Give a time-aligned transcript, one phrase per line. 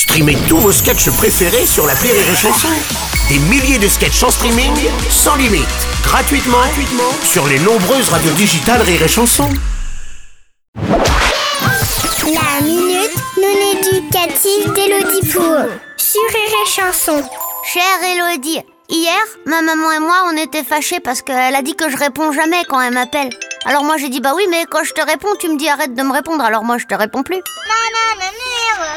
[0.00, 2.68] Streamez tous vos sketchs préférés sur la Rire et Chanson.
[3.28, 4.72] Des milliers de sketchs en streaming,
[5.10, 5.68] sans limite,
[6.02, 9.46] gratuitement, gratuitement sur les nombreuses radios digitales Rire et Chanson.
[10.74, 15.68] La minute non éducative d'Elodie Pour
[15.98, 17.22] sur Rire et Chanson.
[17.70, 21.90] Chère Elodie, hier, ma maman et moi, on était fâchés parce qu'elle a dit que
[21.90, 23.28] je réponds jamais quand elle m'appelle.
[23.66, 25.94] Alors moi j'ai dit bah oui mais quand je te réponds tu me dis arrête
[25.94, 27.42] de me répondre alors moi je te réponds plus.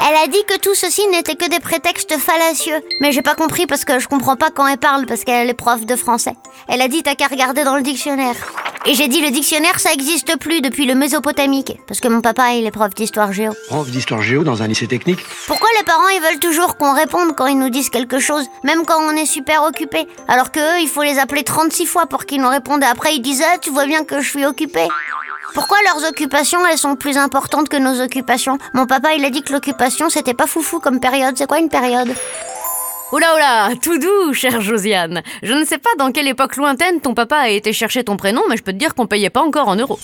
[0.08, 2.82] Elle a dit que tout ceci n'était que des prétextes fallacieux.
[3.02, 5.54] Mais j'ai pas compris parce que je comprends pas quand elle parle parce qu'elle est
[5.54, 6.34] prof de français.
[6.68, 8.36] Elle a dit t'as qu'à regarder dans le dictionnaire.
[8.86, 11.78] Et j'ai dit le dictionnaire ça existe plus depuis le mésopotamique.
[11.88, 13.54] Parce que mon papa il est prof d'histoire géo.
[13.68, 17.36] Prof d'histoire géo dans un lycée technique Pourquoi les parents ils veulent toujours qu'on réponde
[17.36, 20.08] quand ils nous disent quelque chose, même quand on est super occupé?
[20.28, 23.16] Alors que eux il faut les appeler 36 fois pour qu'ils nous répondent et après
[23.16, 24.88] ils disent ah, tu vois bien que je suis occupé.
[25.54, 29.44] Pourquoi leurs occupations, elles sont plus importantes que nos occupations Mon papa, il a dit
[29.44, 31.36] que l'occupation, c'était pas foufou comme période.
[31.38, 32.14] C'est quoi une période
[33.12, 35.22] Oula oula, tout doux, chère Josiane.
[35.44, 38.42] Je ne sais pas dans quelle époque lointaine ton papa a été chercher ton prénom,
[38.50, 40.00] mais je peux te dire qu'on payait pas encore en euros.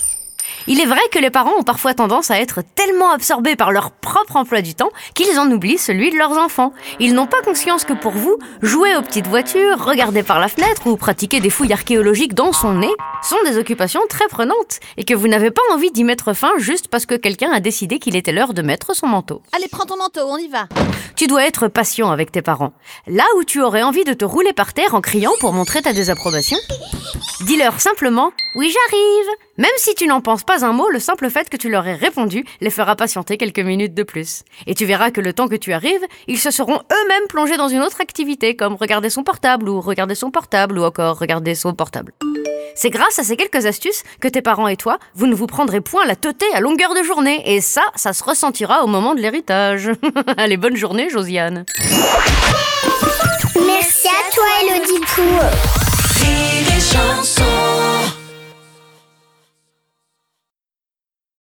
[0.66, 3.90] Il est vrai que les parents ont parfois tendance à être tellement absorbés par leur
[3.90, 6.72] propre emploi du temps qu'ils en oublient celui de leurs enfants.
[6.98, 10.86] Ils n'ont pas conscience que pour vous, jouer aux petites voitures, regarder par la fenêtre
[10.86, 15.14] ou pratiquer des fouilles archéologiques dans son nez sont des occupations très prenantes et que
[15.14, 18.32] vous n'avez pas envie d'y mettre fin juste parce que quelqu'un a décidé qu'il était
[18.32, 19.42] l'heure de mettre son manteau.
[19.52, 20.66] Allez, prends ton manteau, on y va.
[21.20, 22.72] Tu dois être patient avec tes parents.
[23.06, 25.92] Là où tu aurais envie de te rouler par terre en criant pour montrer ta
[25.92, 26.56] désapprobation,
[27.42, 29.26] dis-leur simplement Oui, j'arrive.
[29.58, 31.94] Même si tu n'en penses pas un mot, le simple fait que tu leur aies
[31.94, 34.44] répondu les fera patienter quelques minutes de plus.
[34.66, 37.68] Et tu verras que le temps que tu arrives, ils se seront eux-mêmes plongés dans
[37.68, 41.74] une autre activité comme regarder son portable ou regarder son portable ou encore regarder son
[41.74, 42.14] portable.
[42.82, 45.82] C'est grâce à ces quelques astuces que tes parents et toi, vous ne vous prendrez
[45.82, 47.42] point la teuté à longueur de journée.
[47.44, 49.90] Et ça, ça se ressentira au moment de l'héritage.
[50.38, 51.66] Allez, bonne journée, Josiane.